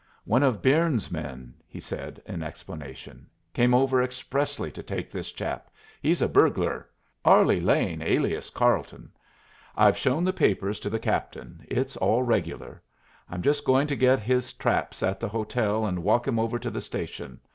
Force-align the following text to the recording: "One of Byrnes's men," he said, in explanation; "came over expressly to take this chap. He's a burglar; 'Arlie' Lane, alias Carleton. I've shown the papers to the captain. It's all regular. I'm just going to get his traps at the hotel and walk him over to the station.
"One 0.23 0.41
of 0.41 0.63
Byrnes's 0.63 1.11
men," 1.11 1.53
he 1.67 1.79
said, 1.79 2.23
in 2.25 2.41
explanation; 2.41 3.27
"came 3.53 3.75
over 3.75 4.01
expressly 4.01 4.71
to 4.71 4.81
take 4.81 5.11
this 5.11 5.31
chap. 5.31 5.69
He's 6.01 6.23
a 6.23 6.27
burglar; 6.27 6.89
'Arlie' 7.23 7.61
Lane, 7.61 8.01
alias 8.01 8.49
Carleton. 8.49 9.11
I've 9.75 9.95
shown 9.97 10.23
the 10.23 10.33
papers 10.33 10.79
to 10.79 10.89
the 10.89 10.97
captain. 10.97 11.63
It's 11.69 11.97
all 11.97 12.23
regular. 12.23 12.81
I'm 13.29 13.43
just 13.43 13.63
going 13.63 13.85
to 13.85 13.95
get 13.95 14.19
his 14.19 14.53
traps 14.53 15.03
at 15.03 15.19
the 15.19 15.29
hotel 15.29 15.85
and 15.85 16.01
walk 16.01 16.27
him 16.27 16.39
over 16.39 16.57
to 16.57 16.71
the 16.71 16.81
station. 16.81 17.39